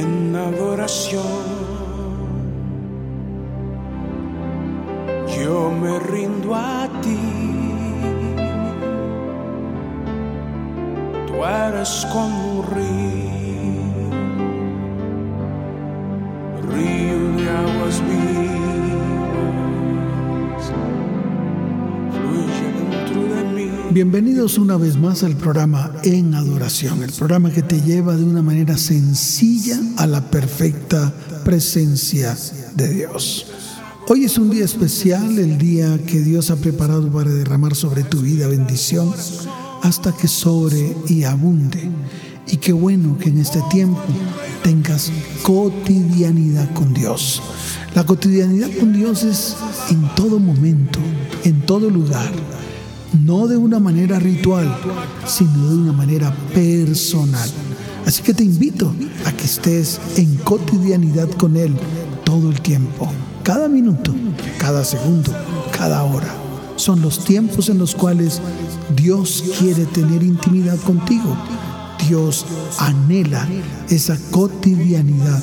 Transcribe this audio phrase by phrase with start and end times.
[0.00, 1.44] en adoración.
[5.36, 7.18] Yo me rindo a ti.
[11.26, 13.27] Tú eres como un río,
[23.98, 28.42] Bienvenidos una vez más al programa En Adoración, el programa que te lleva de una
[28.42, 31.12] manera sencilla a la perfecta
[31.44, 32.36] presencia
[32.76, 33.46] de Dios.
[34.06, 38.20] Hoy es un día especial, el día que Dios ha preparado para derramar sobre tu
[38.20, 39.12] vida bendición
[39.82, 41.90] hasta que sobre y abunde.
[42.46, 44.00] Y qué bueno que en este tiempo
[44.62, 45.10] tengas
[45.42, 47.42] cotidianidad con Dios.
[47.96, 49.56] La cotidianidad con Dios es
[49.90, 51.00] en todo momento,
[51.42, 52.30] en todo lugar
[53.12, 54.74] no de una manera ritual,
[55.26, 57.48] sino de una manera personal.
[58.06, 58.92] Así que te invito
[59.24, 61.74] a que estés en cotidianidad con Él
[62.24, 63.10] todo el tiempo,
[63.42, 64.14] cada minuto,
[64.58, 65.32] cada segundo,
[65.76, 66.34] cada hora.
[66.76, 68.40] Son los tiempos en los cuales
[68.94, 71.36] Dios quiere tener intimidad contigo.
[72.08, 72.46] Dios
[72.78, 73.46] anhela
[73.88, 75.42] esa cotidianidad.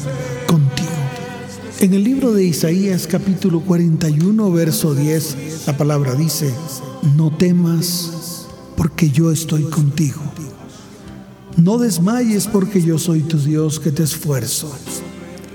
[1.80, 6.50] En el libro de Isaías capítulo 41, verso 10, la palabra dice,
[7.18, 8.46] no temas
[8.78, 10.22] porque yo estoy contigo.
[11.58, 14.72] No desmayes porque yo soy tu Dios que te esfuerzo.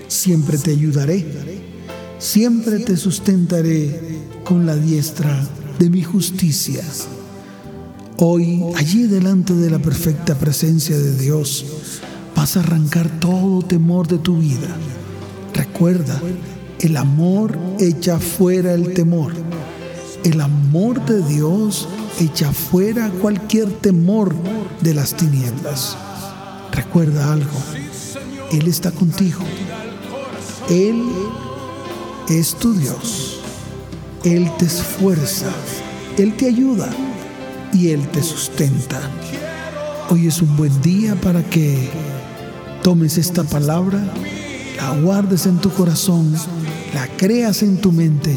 [0.09, 1.25] Siempre te ayudaré.
[2.19, 6.85] Siempre te sustentaré con la diestra de mi justicia.
[8.19, 11.65] Hoy, allí delante de la perfecta presencia de Dios,
[12.37, 14.69] vas a arrancar todo temor de tu vida.
[15.81, 16.21] Recuerda,
[16.81, 19.33] el amor echa fuera el temor.
[20.25, 21.89] El amor de Dios
[22.21, 24.35] echa fuera cualquier temor
[24.83, 25.97] de las tinieblas.
[26.71, 27.57] Recuerda algo,
[28.53, 29.41] Él está contigo.
[30.69, 31.03] Él
[32.29, 33.41] es tu Dios.
[34.23, 35.49] Él te esfuerza,
[36.19, 36.91] Él te ayuda
[37.73, 39.01] y Él te sustenta.
[40.11, 41.89] Hoy es un buen día para que
[42.83, 44.13] tomes esta palabra,
[44.81, 46.35] la guardes en tu corazón,
[46.95, 48.35] la creas en tu mente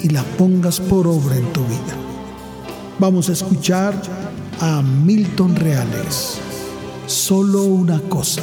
[0.00, 1.96] y la pongas por obra en tu vida.
[3.00, 4.00] Vamos a escuchar
[4.60, 6.38] a Milton Reales.
[7.06, 8.42] Solo una cosa.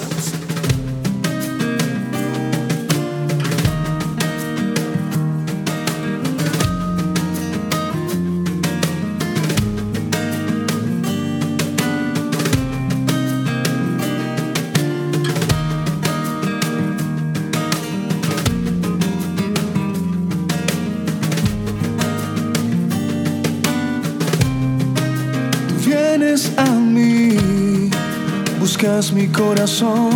[29.38, 30.09] Corazón,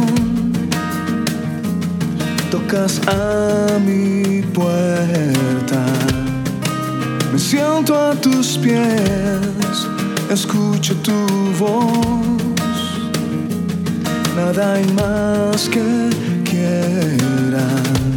[2.50, 5.86] tocas a mi puerta,
[7.32, 9.88] me siento a tus pies,
[10.30, 11.14] escucho tu
[11.60, 12.26] voz,
[14.36, 16.10] nada hay más que
[16.44, 18.11] quiera.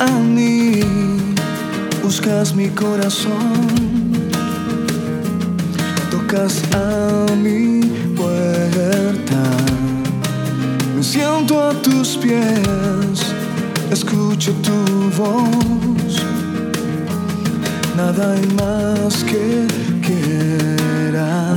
[0.00, 0.80] A mí,
[2.02, 3.68] buscas mi corazón,
[6.10, 7.80] tocas a mi
[8.16, 9.42] puerta,
[10.96, 13.34] me siento a tus pies,
[13.90, 16.22] escucho tu voz,
[17.96, 19.66] nada hay más que
[20.02, 21.54] quiera,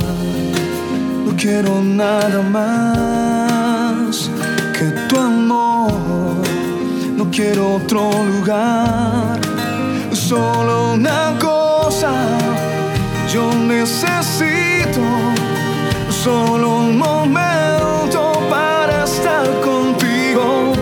[1.26, 4.30] no quiero nada más
[4.78, 6.09] que tu amor
[7.30, 9.38] quiero otro lugar,
[10.12, 12.12] solo una cosa
[13.32, 15.02] yo necesito,
[16.10, 20.72] solo un momento para estar contigo,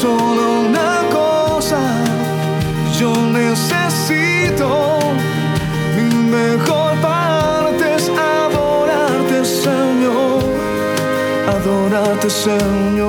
[0.00, 1.80] solo una cosa
[2.98, 4.98] yo necesito,
[5.96, 10.42] mi mejor parte es adorarte, Señor,
[11.48, 12.99] adorarte, Señor.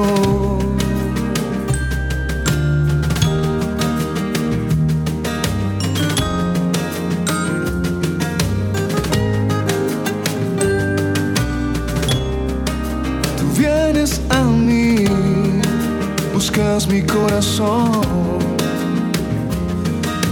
[16.92, 18.02] Mi corazón,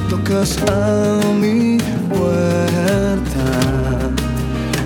[0.10, 1.78] tocas a mi
[2.10, 3.46] puerta,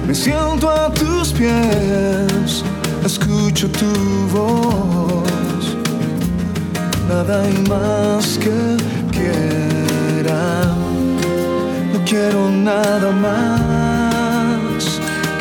[0.08, 2.64] me siento a tus pies,
[3.04, 3.92] escucho tu
[4.32, 5.76] voz,
[7.10, 8.78] nada hay más que
[9.12, 10.76] quiera.
[11.92, 14.84] No quiero nada más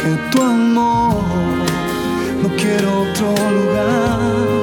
[0.00, 1.22] que tu amor.
[2.42, 4.61] No quiero otro lugar.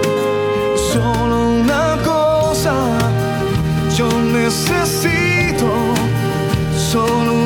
[4.49, 5.93] Necesito.
[6.75, 7.38] Solo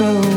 [0.00, 0.29] Adorarte,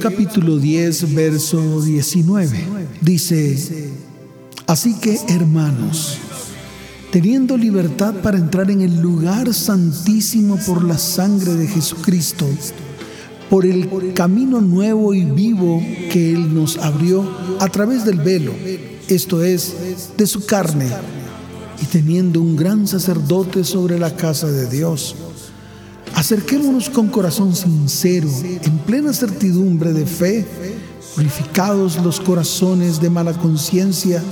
[0.00, 2.58] capítulo 10, verso 19.
[3.02, 3.90] Dice,
[4.66, 6.16] así que hermanos,
[7.12, 12.46] teniendo libertad para entrar en el lugar santísimo por la sangre de Jesucristo,
[13.50, 17.28] por el camino nuevo y vivo que Él nos abrió
[17.60, 18.52] a través del velo,
[19.06, 19.74] esto es,
[20.16, 20.88] de su carne,
[21.82, 25.14] y teniendo un gran sacerdote sobre la casa de Dios.
[26.20, 30.46] Acerquémonos con corazón sincero, en plena certidumbre de fe,
[31.14, 34.22] purificados los corazones de mala conciencia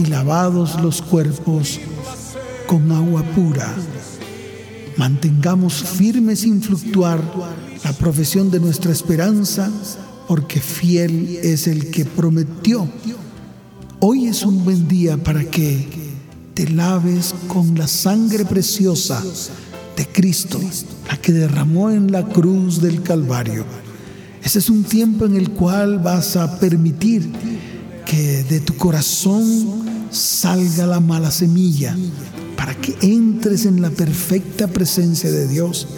[0.00, 1.78] y lavados los cuerpos
[2.66, 3.72] con agua pura.
[4.96, 7.22] Mantengamos firme sin fluctuar
[7.84, 9.70] la profesión de nuestra esperanza,
[10.26, 12.88] porque fiel es el que prometió.
[14.00, 15.86] Hoy es un buen día para que
[16.54, 19.22] te laves con la sangre preciosa
[19.98, 20.60] de Cristo,
[21.08, 23.64] la que derramó en la cruz del Calvario.
[24.44, 27.28] Ese es un tiempo en el cual vas a permitir
[28.06, 31.96] que de tu corazón salga la mala semilla
[32.56, 35.88] para que entres en la perfecta presencia de Dios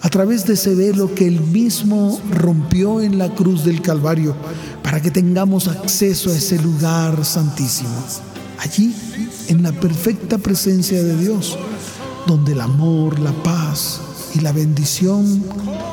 [0.00, 4.34] a través de ese velo que Él mismo rompió en la cruz del Calvario
[4.82, 8.02] para que tengamos acceso a ese lugar santísimo.
[8.58, 8.94] Allí,
[9.48, 11.58] en la perfecta presencia de Dios,
[12.26, 14.00] donde el amor, la paz
[14.34, 15.42] y la bendición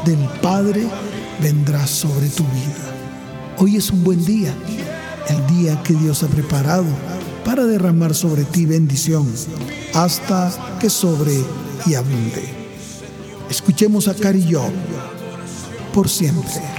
[0.06, 0.88] del Padre
[1.42, 3.56] vendrá sobre tu vida.
[3.58, 4.54] Hoy es un buen día,
[5.28, 6.86] el día que Dios ha preparado
[7.44, 9.28] para derramar sobre ti bendición
[9.94, 11.44] hasta que sobre
[11.86, 12.44] y abunde.
[13.50, 14.46] Escuchemos a Cari
[15.94, 16.79] por siempre.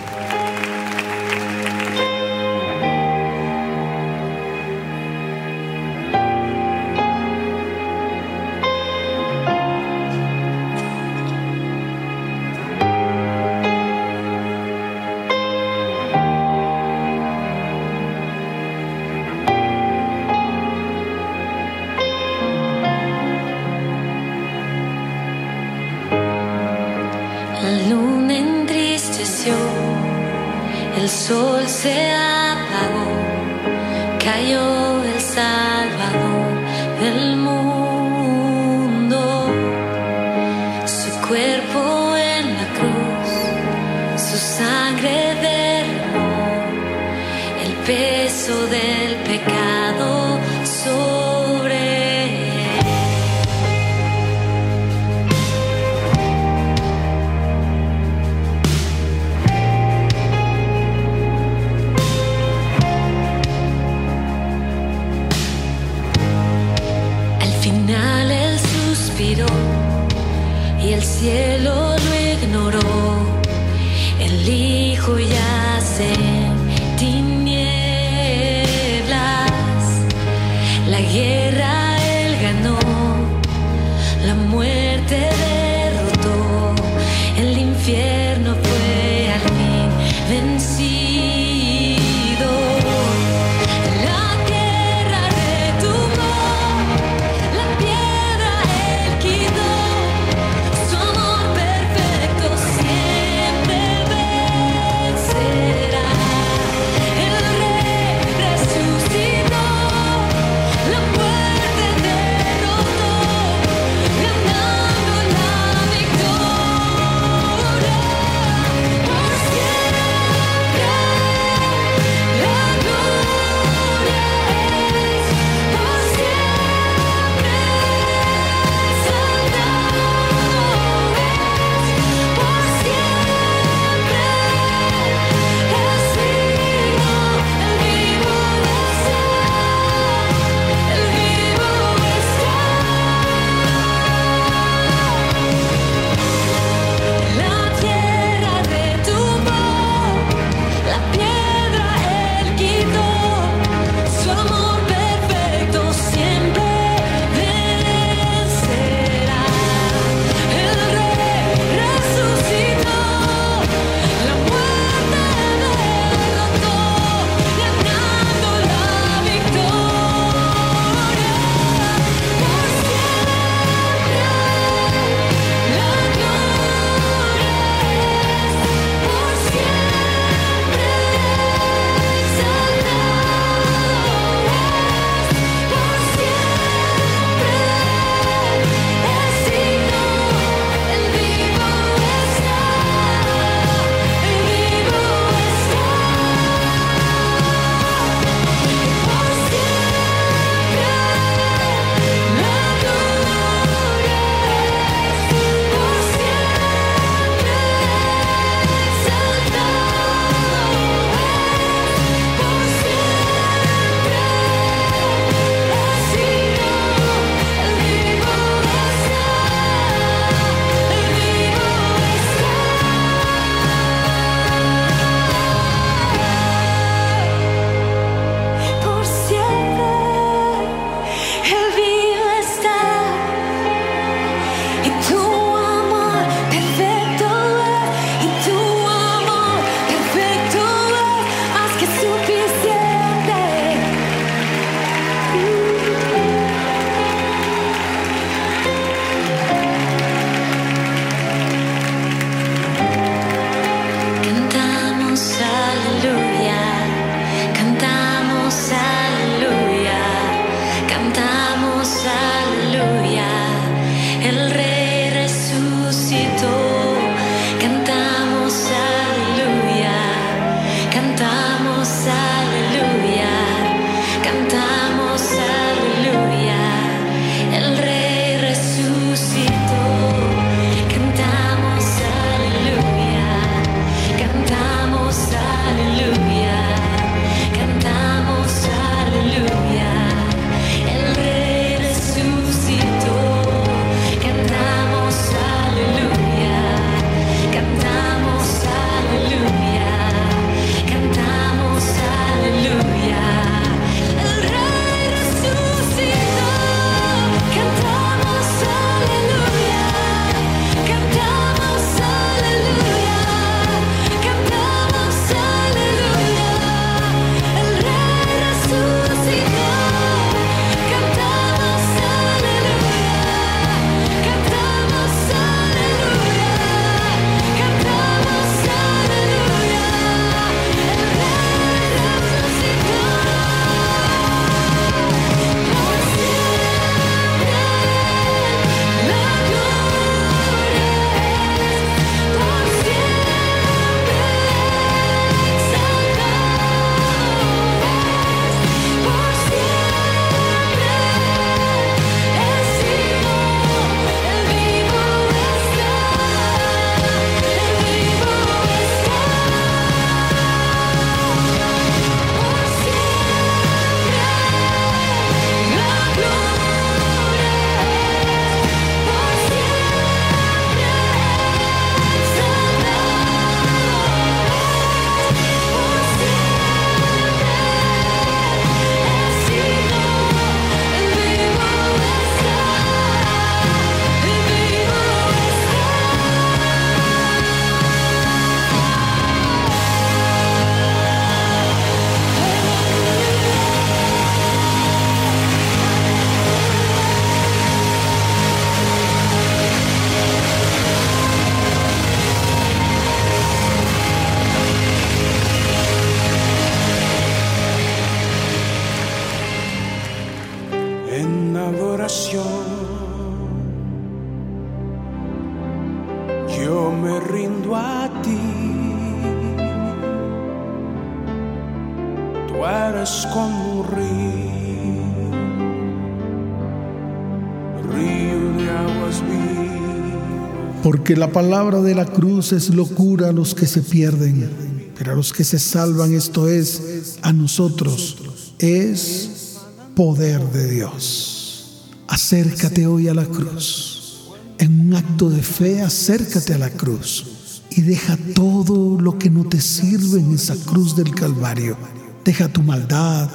[431.10, 435.16] Porque la palabra de la cruz es locura a los que se pierden, pero a
[435.16, 438.16] los que se salvan, esto es, a nosotros,
[438.60, 439.56] es
[439.96, 441.88] poder de Dios.
[442.06, 444.30] Acércate hoy a la cruz.
[444.58, 447.26] En un acto de fe, acércate a la cruz
[447.70, 451.76] y deja todo lo que no te sirve en esa cruz del Calvario.
[452.24, 453.28] Deja tu maldad,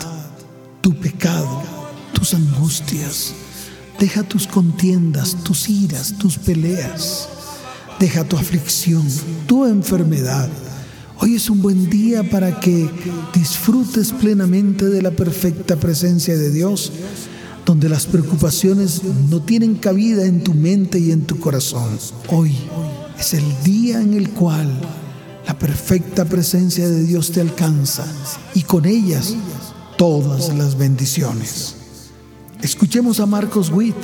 [0.80, 1.62] tu pecado,
[2.14, 3.34] tus angustias.
[4.00, 7.35] Deja tus contiendas, tus iras, tus peleas.
[8.00, 9.06] Deja tu aflicción,
[9.48, 10.50] tu enfermedad.
[11.20, 12.90] Hoy es un buen día para que
[13.34, 16.92] disfrutes plenamente de la perfecta presencia de Dios,
[17.66, 21.98] donde las preocupaciones no tienen cabida en tu mente y en tu corazón.
[22.30, 22.54] Hoy
[23.18, 24.70] es el día en el cual
[25.48, 28.06] la perfecta presencia de Dios te alcanza
[28.54, 29.36] y con ellas
[29.98, 31.76] todas las bendiciones.
[32.62, 33.96] Escuchemos a Marcos Witt,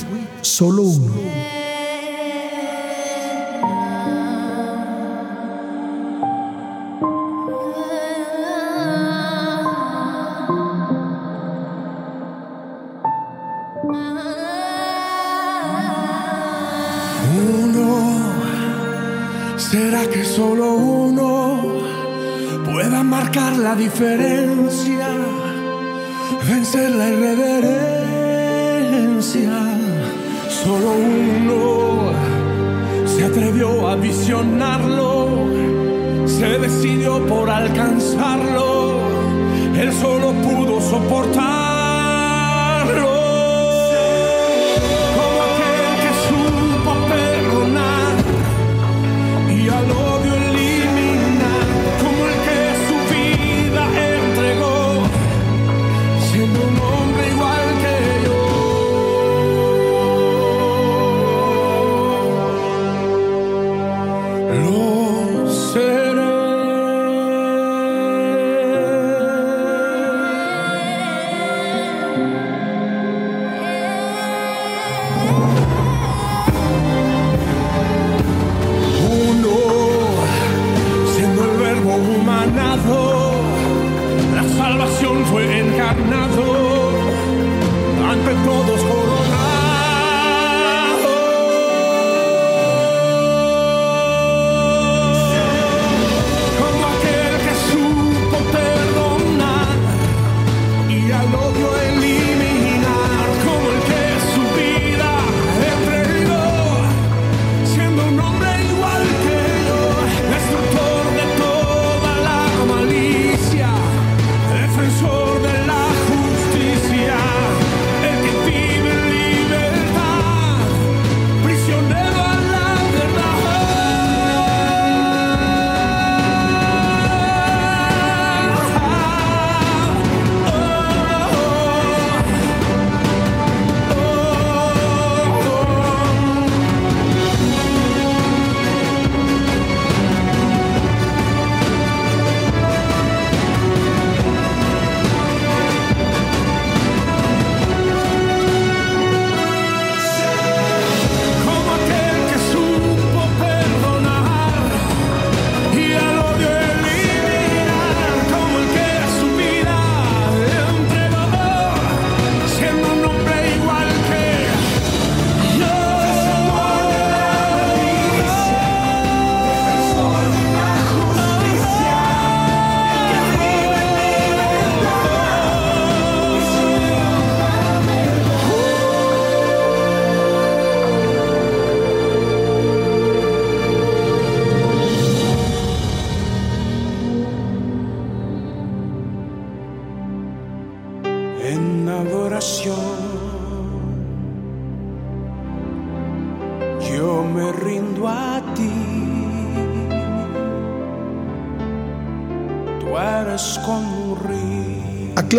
[0.42, 1.61] solo uno.
[19.72, 21.64] ¿Será que solo uno
[22.66, 25.08] pueda marcar la diferencia?
[26.48, 27.92] Vencer la irreverencia.
[30.64, 32.12] Solo uno
[33.06, 35.48] se atrevió a visionarlo,
[36.26, 39.00] se decidió por alcanzarlo.
[39.82, 41.61] Él solo pudo soportarlo.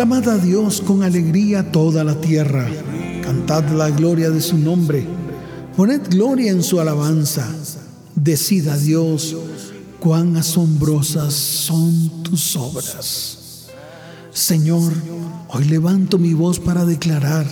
[0.03, 2.67] Aclamad a Dios con alegría toda la tierra.
[3.23, 5.07] Cantad la gloria de su nombre.
[5.77, 7.47] Poned gloria en su alabanza.
[8.13, 9.33] Decid a Dios
[10.01, 13.69] cuán asombrosas son tus obras.
[14.33, 14.91] Señor,
[15.47, 17.45] hoy levanto mi voz para declarar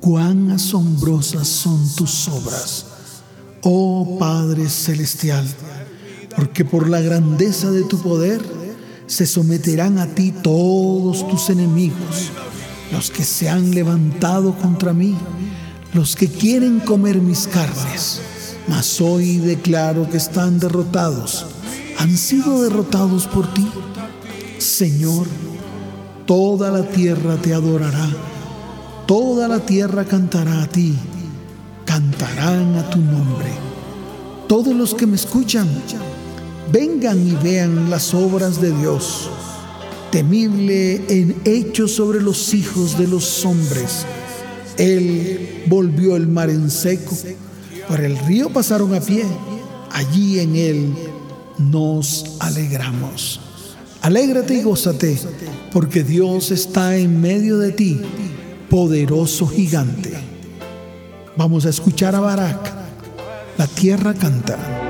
[0.00, 2.86] cuán asombrosas son tus obras,
[3.62, 5.46] oh Padre Celestial,
[6.34, 8.61] porque por la grandeza de tu poder
[9.12, 12.30] se someterán a ti todos tus enemigos,
[12.90, 15.14] los que se han levantado contra mí,
[15.92, 18.22] los que quieren comer mis carnes.
[18.68, 21.44] Mas hoy declaro que están derrotados,
[21.98, 23.68] han sido derrotados por ti.
[24.56, 25.26] Señor,
[26.24, 28.08] toda la tierra te adorará,
[29.06, 30.94] toda la tierra cantará a ti,
[31.84, 33.52] cantarán a tu nombre.
[34.48, 35.68] Todos los que me escuchan,
[36.72, 39.28] vengan y vean las obras de Dios,
[40.10, 44.06] temible en hechos sobre los hijos de los hombres.
[44.78, 47.16] Él volvió el mar en seco,
[47.86, 49.24] por el río pasaron a pie,
[49.90, 50.94] allí en él
[51.58, 53.40] nos alegramos.
[54.00, 55.18] Alégrate y gózate,
[55.72, 58.00] porque Dios está en medio de ti,
[58.70, 60.12] poderoso gigante.
[61.36, 62.72] Vamos a escuchar a Barak.
[63.58, 64.81] La tierra canta.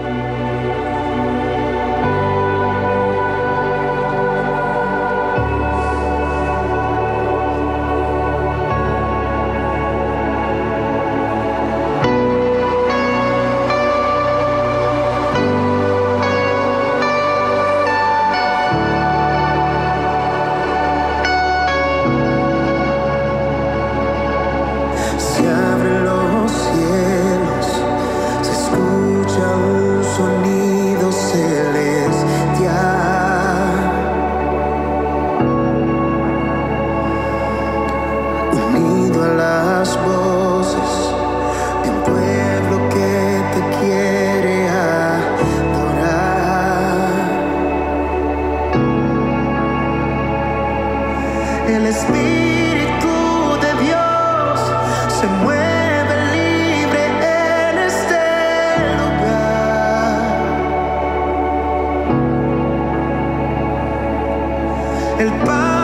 [65.18, 65.81] El Padre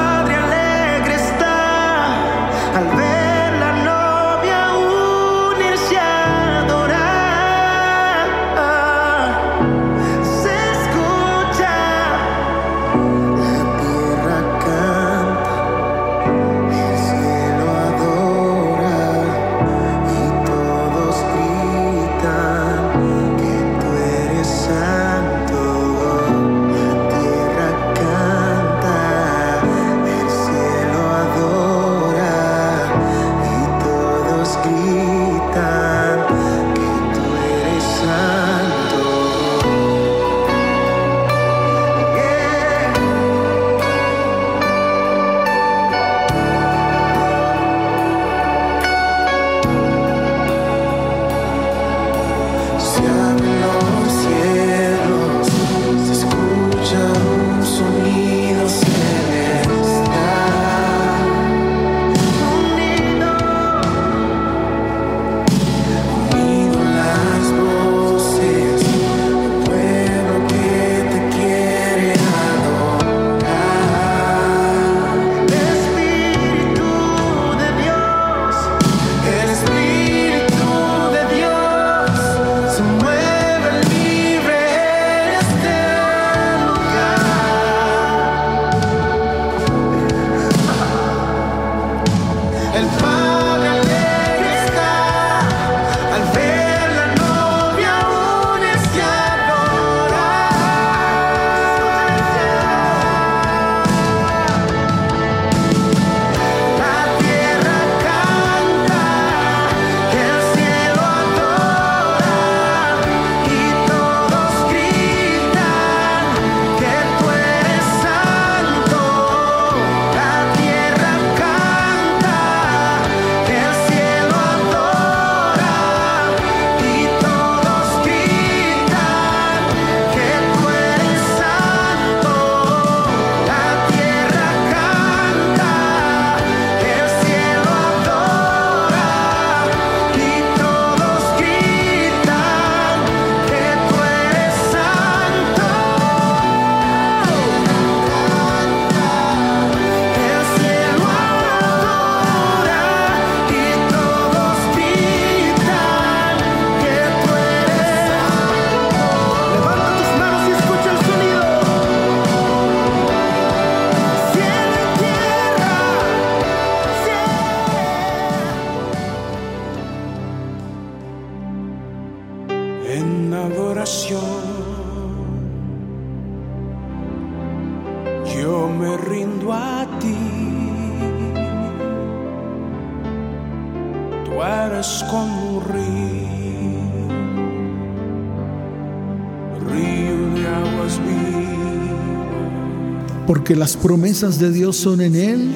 [193.56, 195.50] Las promesas de Dios son en Él,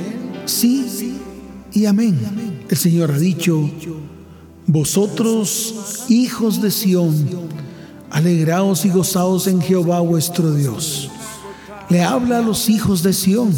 [0.46, 1.18] sí
[1.72, 2.18] y amén.
[2.68, 3.70] El Señor ha dicho,
[4.66, 7.14] vosotros, hijos de Sión,
[8.11, 11.11] alegraos y gozaos en Jehová vuestro Dios.
[11.90, 13.52] Le habla a los hijos de Sión,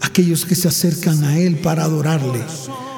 [0.00, 2.42] aquellos que se acercan a Él para adorarle,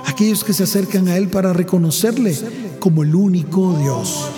[0.06, 2.36] aquellos que se acercan a Él para reconocerle
[2.80, 4.30] como el único Dios.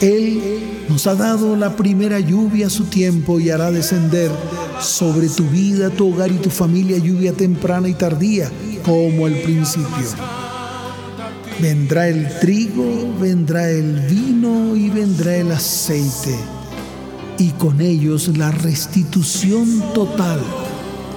[0.00, 4.30] Él nos ha dado la primera lluvia a su tiempo y hará descender
[4.80, 8.50] sobre tu vida, tu hogar y tu familia lluvia temprana y tardía,
[8.84, 9.88] como al principio.
[11.60, 16.36] Vendrá el trigo, vendrá el vino y vendrá el aceite.
[17.38, 20.40] Y con ellos la restitución total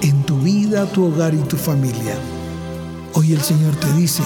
[0.00, 2.14] en tu vida, tu hogar y tu familia.
[3.12, 4.22] Hoy el Señor te dice,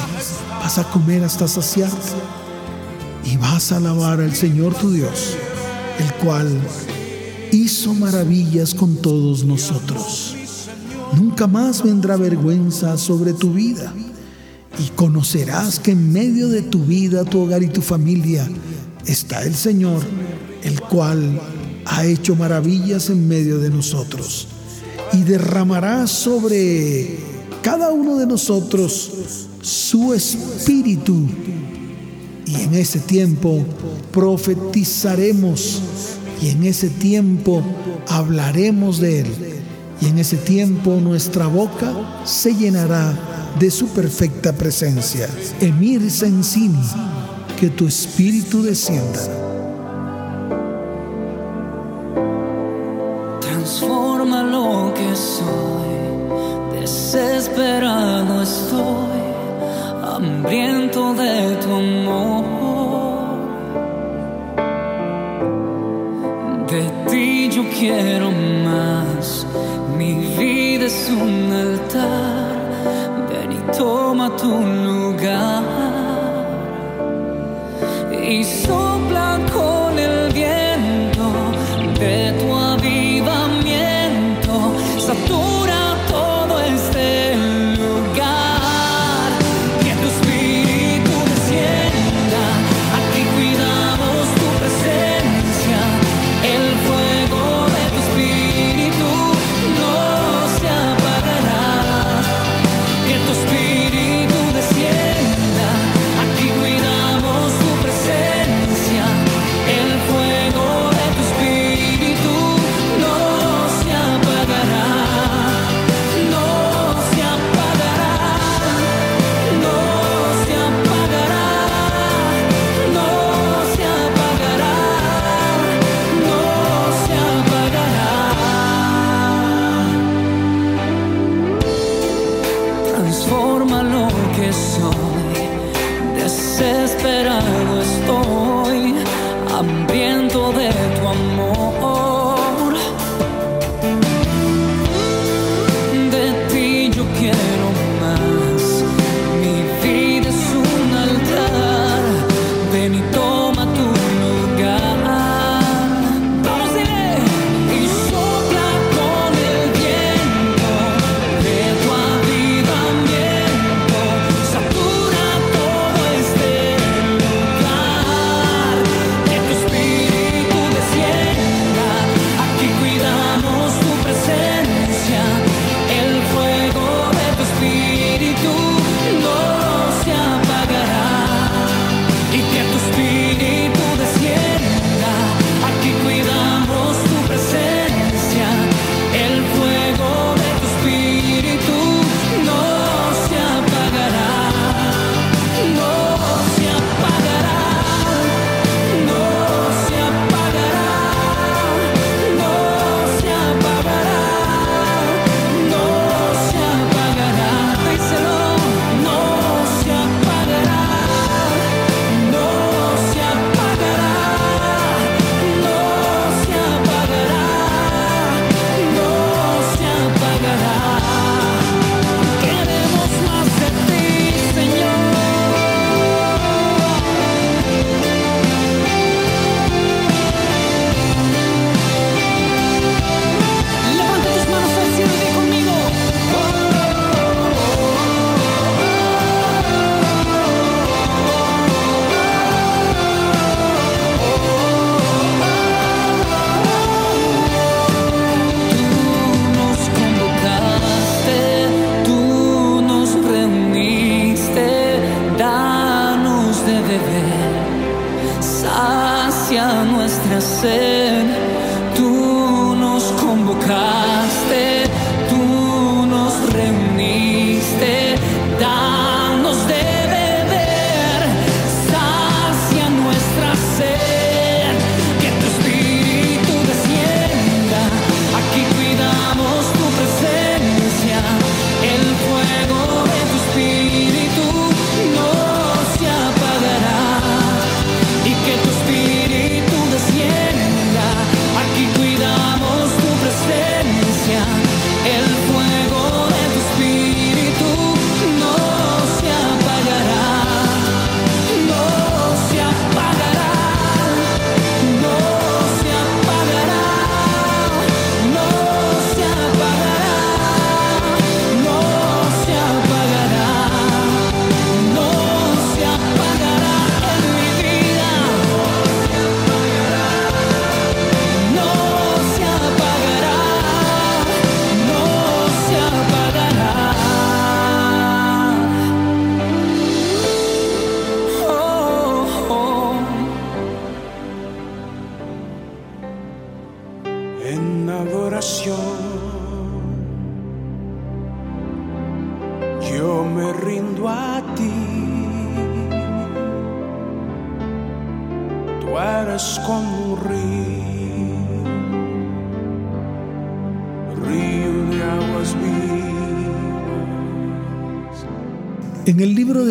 [0.60, 2.12] vas a comer hasta saciarte
[3.24, 5.36] y vas a alabar al Señor tu Dios,
[5.98, 6.48] el cual
[7.52, 10.36] hizo maravillas con todos nosotros.
[11.16, 13.92] Nunca más vendrá vergüenza sobre tu vida
[14.78, 18.48] y conocerás que en medio de tu vida, tu hogar y tu familia
[19.06, 20.02] está el Señor,
[20.62, 21.40] el cual
[21.86, 24.48] ha hecho maravillas en medio de nosotros
[25.12, 27.18] y derramará sobre
[27.62, 29.12] cada uno de nosotros
[29.62, 31.26] su espíritu.
[32.46, 33.64] Y en ese tiempo
[34.12, 35.80] profetizaremos
[36.42, 37.62] y en ese tiempo
[38.08, 39.26] hablaremos de Él.
[40.00, 41.92] Y en ese tiempo nuestra boca
[42.24, 43.14] se llenará
[43.58, 45.28] de su perfecta presencia.
[45.60, 46.84] Emir Sensini,
[47.58, 49.20] que tu espíritu descienda.
[53.40, 59.03] Transforma lo que soy, desesperado estoy,
[60.44, 62.44] hambriento de tu amor.
[66.68, 69.46] De ti yo quiero más,
[69.96, 72.56] mi vida es un altar,
[73.28, 75.62] ven y toma tu lugar.
[78.28, 78.83] Y sopla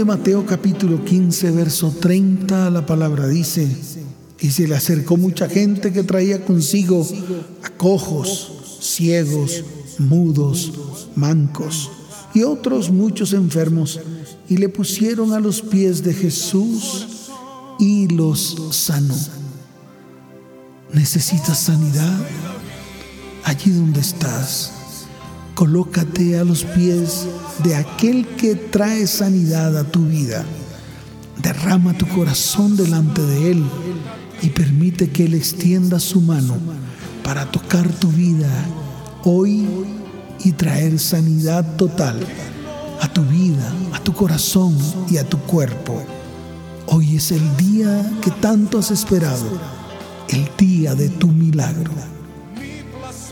[0.06, 3.68] Mateo capítulo 15, verso 30, la palabra dice,
[4.40, 7.08] y se le acercó mucha gente que traía consigo
[7.64, 9.64] a cojos, ciegos,
[10.00, 10.74] mudos,
[11.16, 11.90] mancos
[12.34, 14.00] y otros muchos enfermos,
[14.50, 17.08] y le pusieron a los pies de Jesús
[17.80, 19.16] y los sanó.
[20.92, 22.20] ¿Necesitas sanidad?
[23.46, 24.72] Allí donde estás,
[25.54, 27.28] colócate a los pies
[27.64, 30.46] de aquel que trae sanidad a tu vida.
[31.42, 33.64] Derrama tu corazón delante de Él
[34.42, 36.56] y permite que Él extienda su mano
[37.24, 38.50] para tocar tu vida
[39.24, 39.66] hoy
[40.44, 42.20] y traer sanidad total
[43.02, 44.78] a tu vida, a tu corazón
[45.10, 46.04] y a tu cuerpo.
[46.88, 49.46] Hoy es el día que tanto has esperado,
[50.30, 52.13] el día de tu milagro.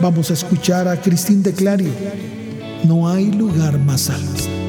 [0.01, 1.91] Vamos a escuchar a Cristín de Clario.
[2.83, 4.60] No hay lugar más alto.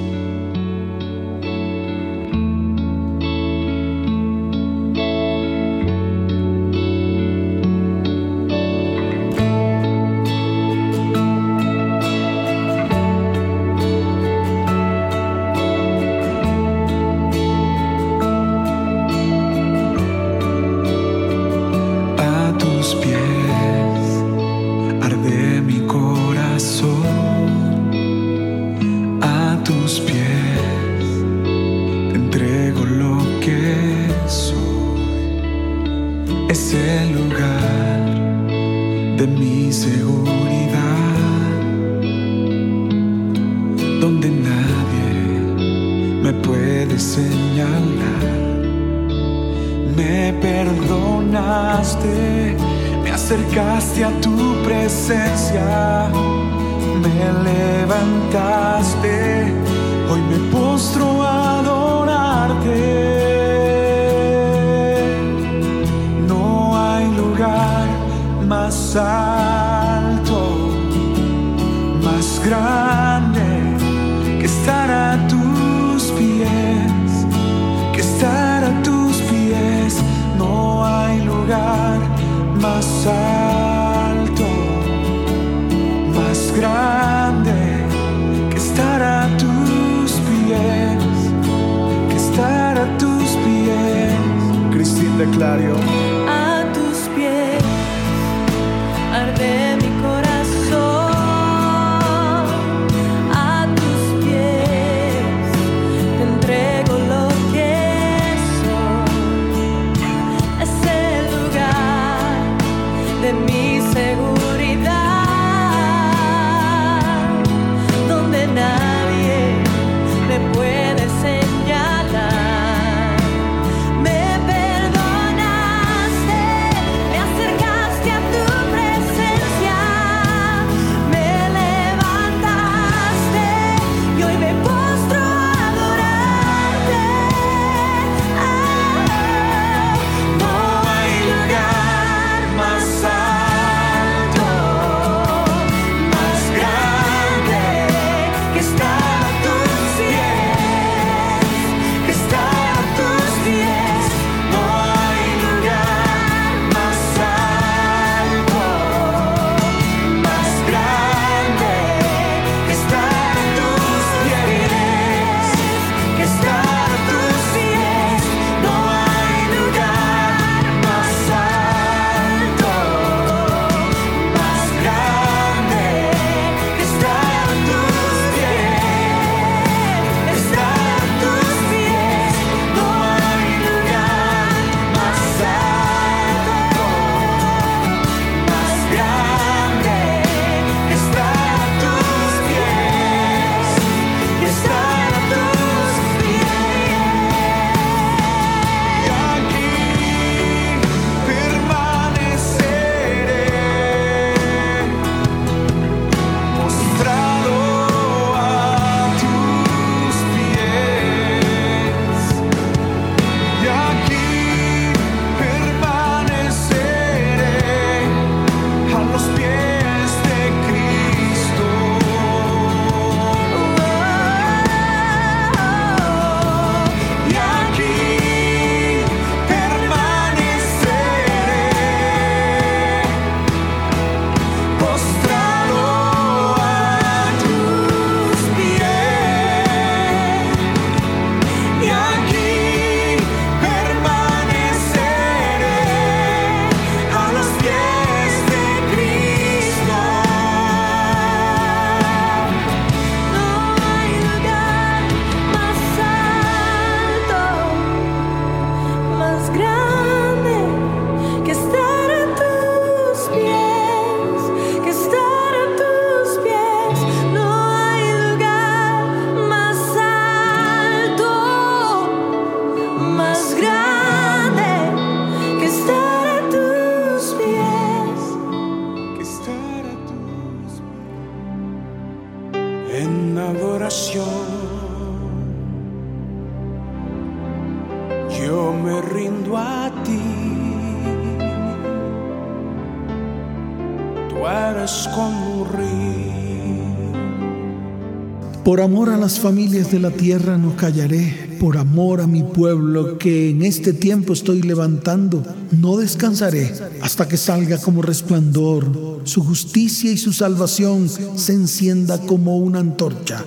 [298.73, 303.19] Por amor a las familias de la tierra no callaré, por amor a mi pueblo
[303.19, 305.43] que en este tiempo estoy levantando,
[305.73, 312.57] no descansaré hasta que salga como resplandor, su justicia y su salvación se encienda como
[312.57, 313.45] una antorcha.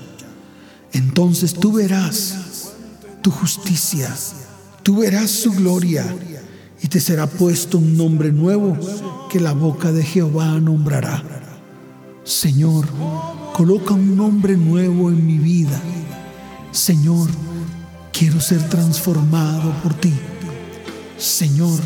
[0.93, 2.76] Entonces tú verás
[3.23, 4.15] tu justicia,
[4.84, 6.05] tú verás su gloria
[6.84, 8.78] y te será puesto un nombre nuevo
[9.32, 11.23] que la boca de Jehová nombrará.
[12.23, 12.86] Señor,
[13.55, 15.79] coloca un nombre nuevo en mi vida.
[16.71, 17.29] Señor,
[18.11, 20.11] quiero ser transformado por ti.
[21.17, 21.79] Señor,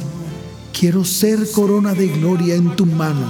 [0.74, 3.24] quiero ser corona de gloria en tu mano.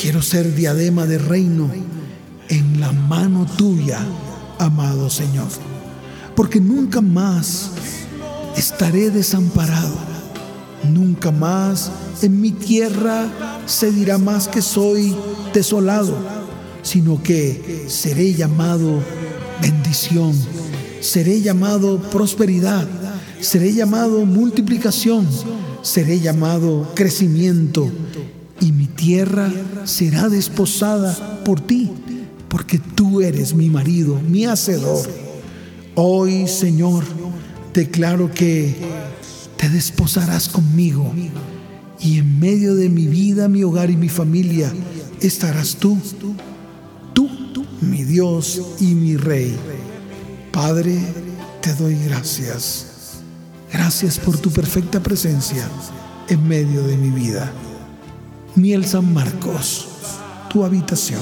[0.00, 1.70] Quiero ser diadema de reino
[2.48, 4.00] en la mano tuya,
[4.58, 5.46] amado Señor.
[6.34, 7.70] Porque nunca más
[8.56, 9.94] estaré desamparado.
[10.90, 13.28] Nunca más en mi tierra
[13.66, 15.14] se dirá más que soy
[15.54, 16.16] desolado,
[16.88, 19.02] sino que seré llamado
[19.60, 20.32] bendición,
[21.00, 22.88] seré llamado prosperidad,
[23.40, 25.26] seré llamado multiplicación,
[25.82, 27.92] seré llamado crecimiento
[28.62, 29.52] y mi tierra
[29.84, 31.90] será desposada por ti,
[32.48, 35.06] porque tú eres mi marido, mi hacedor.
[35.94, 37.04] Hoy, Señor,
[37.74, 38.74] declaro que
[39.58, 41.12] te desposarás conmigo
[42.00, 44.72] y en medio de mi vida, mi hogar y mi familia
[45.20, 45.98] estarás tú,
[47.88, 49.56] mi Dios y mi Rey.
[50.52, 50.98] Padre,
[51.60, 53.20] te doy gracias.
[53.72, 55.68] Gracias por tu perfecta presencia
[56.28, 57.50] en medio de mi vida.
[58.54, 59.88] Miel San Marcos,
[60.50, 61.20] tu habitación.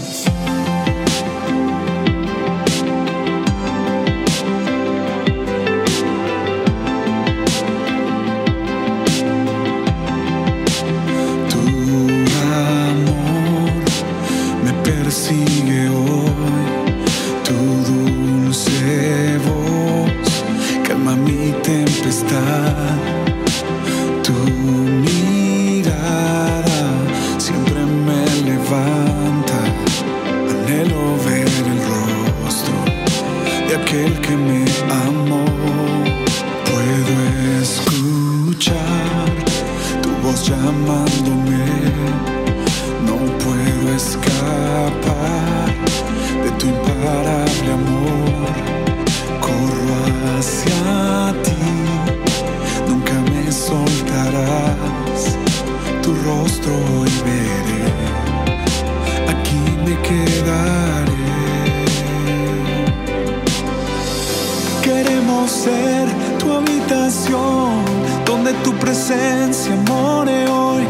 [66.38, 67.84] Tu habitación,
[68.24, 70.84] donde tu presencia more hoy.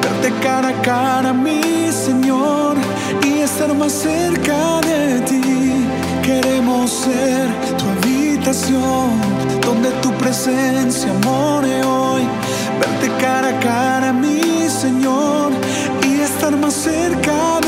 [0.00, 2.76] Verte cara a cara, mi Señor,
[3.24, 5.42] y estar más cerca de ti.
[6.22, 7.48] Queremos ser
[7.78, 9.10] tu habitación,
[9.60, 12.22] donde tu presencia more hoy.
[12.80, 15.52] Verte cara a cara, mi Señor,
[16.08, 17.61] y estar más cerca de ti.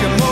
[0.00, 0.27] Habitación,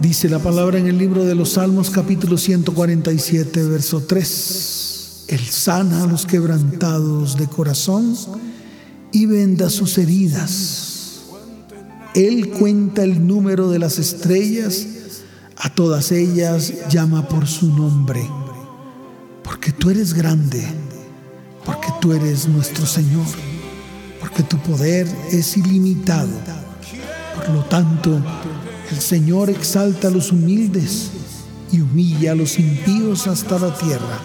[0.00, 5.24] Dice la palabra en el libro de los Salmos capítulo 147, verso 3.
[5.28, 8.14] Él sana a los quebrantados de corazón
[9.12, 11.20] y venda sus heridas.
[12.14, 14.86] Él cuenta el número de las estrellas,
[15.56, 18.28] a todas ellas llama por su nombre.
[19.42, 20.62] Porque tú eres grande,
[21.64, 23.26] porque tú eres nuestro Señor,
[24.20, 26.30] porque tu poder es ilimitado.
[27.36, 28.20] Por lo tanto,
[28.90, 31.10] el Señor exalta a los humildes
[31.72, 34.20] y humilla a los impíos hasta la tierra.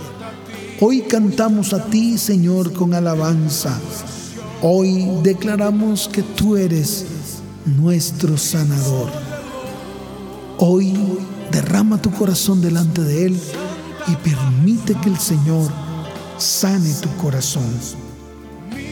[0.81, 3.77] Hoy cantamos a ti, Señor, con alabanza.
[4.61, 7.05] Hoy declaramos que tú eres
[7.65, 9.09] nuestro sanador.
[10.57, 10.93] Hoy
[11.51, 13.39] derrama tu corazón delante de Él
[14.07, 15.71] y permite que el Señor
[16.37, 17.69] sane tu corazón.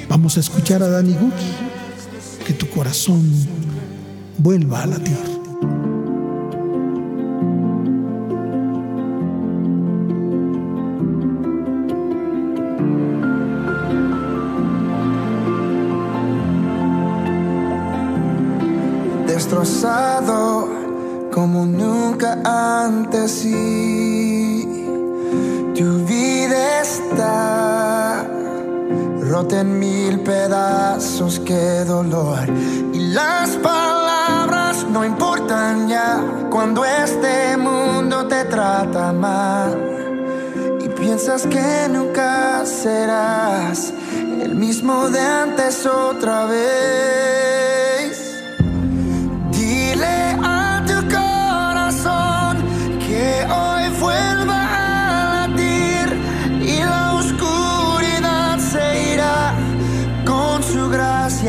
[0.09, 3.24] Vamos a escuchar a Danny Good, que tu corazón
[4.38, 5.36] vuelva a latir.
[19.60, 20.68] Destrozado
[21.34, 22.38] como nunca
[22.86, 24.64] antes y
[25.76, 28.24] tu vida está
[29.22, 32.47] rota en mil pedazos, qué dolor
[32.93, 39.76] y las palabras no importan ya cuando este mundo te trata mal
[40.84, 43.91] y piensas que nunca serás
[44.39, 47.36] el mismo de antes otra vez.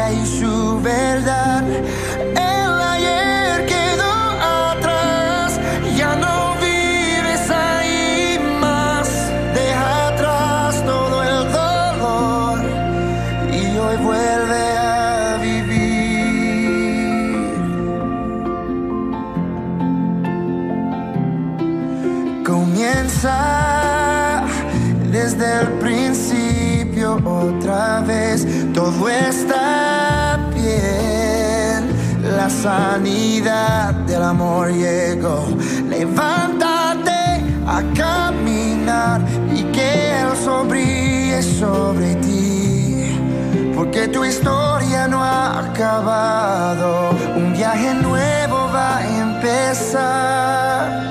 [0.08, 1.07] Gracia y
[34.28, 35.46] amor llegó.
[35.88, 39.20] Levántate a caminar
[39.54, 40.08] y que
[40.44, 43.18] sol brille sobre ti.
[43.74, 51.07] Porque tu historia no ha acabado, un viaje nuevo va a empezar.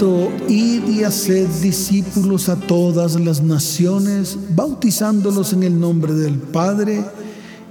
[0.00, 7.04] Tanto, id y haced discípulos a todas las naciones, bautizándolos en el nombre del Padre,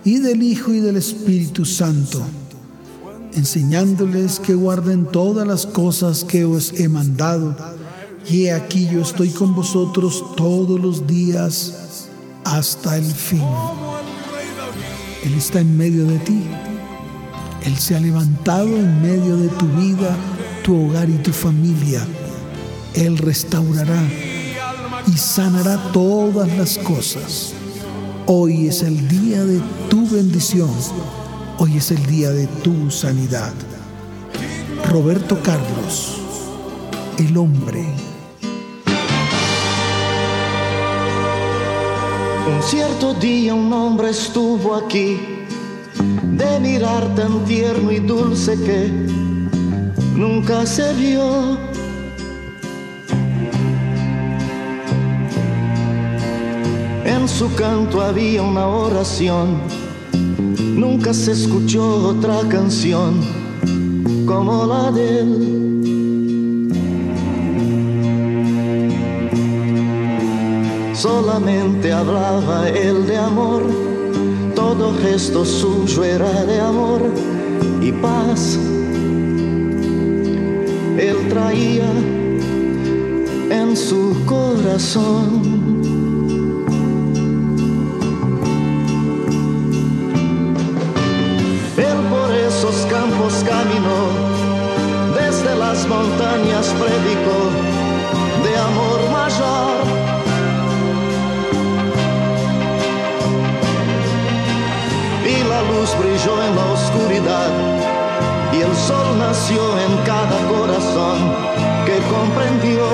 [0.06, 2.22] y del Hijo y del Espíritu Santo,
[3.34, 7.56] enseñándoles que guarden todas las cosas que os he mandado.
[8.30, 12.08] Y aquí yo estoy con vosotros todos los días
[12.46, 13.44] hasta el fin.
[15.26, 16.42] Él está en medio de ti.
[17.66, 20.16] Él se ha levantado en medio de tu vida,
[20.64, 22.08] tu hogar y tu familia.
[22.94, 24.02] Él restaurará
[25.08, 27.54] y sanará todas las cosas.
[28.26, 30.70] Hoy es el día de tu bendición.
[31.58, 33.54] Hoy es el día de tu sanidad.
[34.90, 36.18] Roberto Carlos,
[37.18, 37.86] el hombre.
[42.48, 45.18] Un cierto día un hombre estuvo aquí,
[46.24, 48.90] de mirar tan tierno y dulce que
[50.16, 51.58] nunca se vio.
[57.10, 59.58] En su canto había una oración,
[60.76, 63.20] nunca se escuchó otra canción
[64.28, 65.60] como la de él.
[70.94, 73.64] Solamente hablaba él de amor,
[74.56, 77.02] todo gesto suyo era de amor
[77.82, 78.60] y paz.
[81.00, 81.92] Él traía
[83.50, 85.59] en su corazón.
[93.30, 94.10] Campos caminó,
[95.16, 97.40] desde las montañas predicó
[98.44, 99.84] de amor mayor.
[105.26, 107.52] Y la luz brilló en la oscuridad
[108.54, 111.18] y el sol nació en cada corazón
[111.86, 112.88] que comprendió.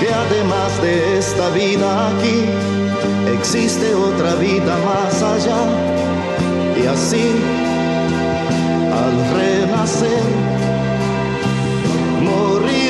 [0.00, 2.77] Que además de esta vida aquí,
[3.48, 5.60] existe otra vida más allá.
[6.76, 7.30] Y así,
[8.92, 10.22] al renacer,
[12.22, 12.87] morir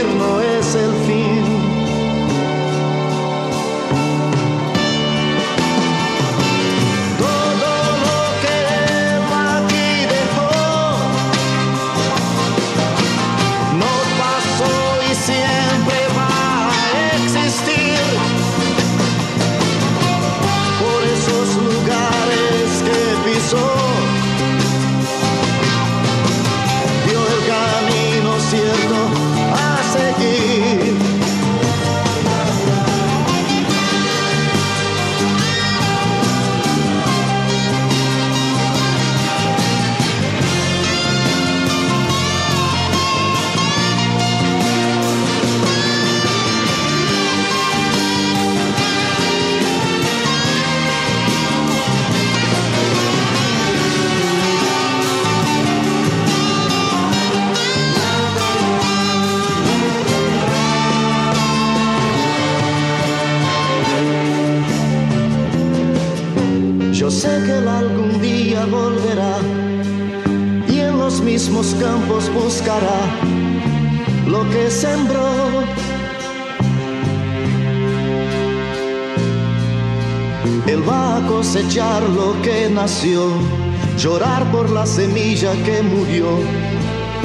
[83.97, 86.27] llorar por la semilla que murió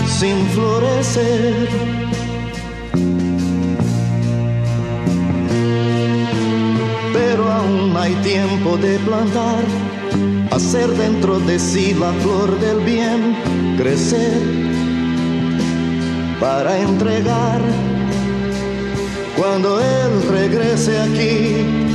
[0.08, 1.68] sin florecer.
[7.14, 9.64] pero aún hay tiempo de plantar,
[10.52, 13.36] hacer dentro de sí la flor del bien,
[13.78, 14.40] crecer
[16.40, 17.62] para entregar
[19.36, 21.93] cuando Él regrese aquí.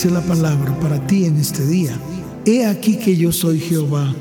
[0.00, 1.94] Dice la palabra para ti en este día.
[2.46, 4.14] He aquí que yo soy Jehová,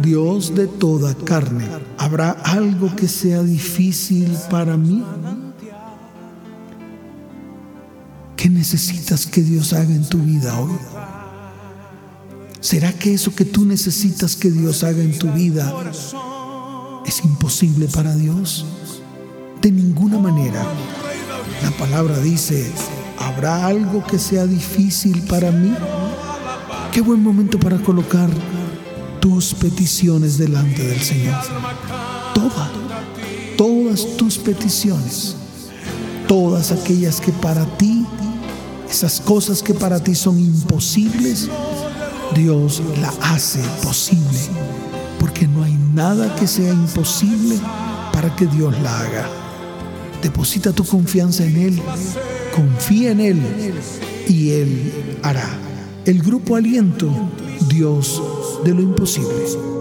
[0.00, 1.64] Dios de toda carne.
[1.96, 5.02] ¿Habrá algo que sea difícil para mí?
[8.36, 10.78] ¿Qué necesitas que Dios haga en tu vida hoy?
[12.60, 15.74] ¿Será que eso que tú necesitas que Dios haga en tu vida
[17.04, 18.66] es imposible para Dios?
[19.60, 20.64] De ninguna manera.
[21.64, 22.70] La palabra dice,
[23.38, 25.72] ¿habrá algo que sea difícil para mí?
[26.90, 28.28] Qué buen momento para colocar
[29.20, 31.36] tus peticiones delante del Señor.
[32.34, 32.68] Todas,
[33.56, 35.36] todas tus peticiones,
[36.26, 38.04] todas aquellas que para ti,
[38.90, 41.48] esas cosas que para ti son imposibles,
[42.34, 44.40] Dios la hace posible,
[45.20, 47.56] porque no hay nada que sea imposible
[48.12, 49.47] para que Dios la haga.
[50.22, 51.82] Deposita tu confianza en Él,
[52.54, 53.40] confía en Él
[54.28, 54.92] y Él
[55.22, 55.48] hará.
[56.04, 57.10] El grupo Aliento,
[57.68, 58.20] Dios
[58.64, 59.77] de lo imposible.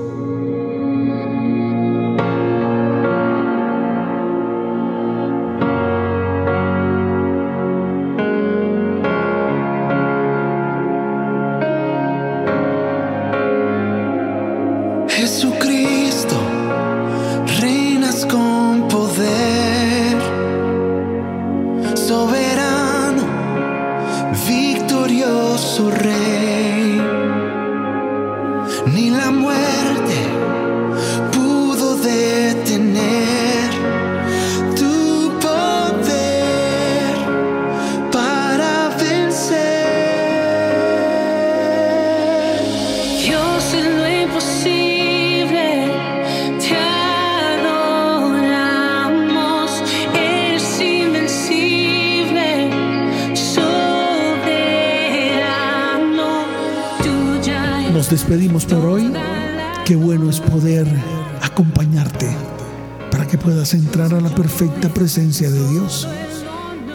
[64.78, 66.08] Perfecta presencia de Dios.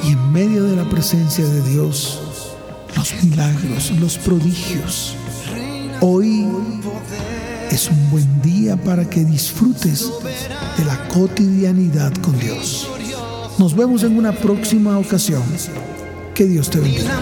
[0.04, 2.20] Y en medio de la presencia de Dios,
[2.96, 5.14] los milagros, los prodigios.
[6.00, 6.46] Hoy
[7.70, 10.10] es un buen día para que disfrutes
[10.76, 12.88] de la cotidianidad con Dios.
[13.58, 15.42] Nos vemos en una próxima ocasión.
[16.34, 17.20] Que Dios te bendiga.